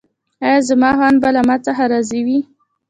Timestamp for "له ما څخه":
1.35-1.83